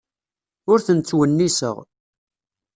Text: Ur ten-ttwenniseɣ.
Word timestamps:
Ur 0.71 0.79
ten-ttwenniseɣ. 0.85 1.77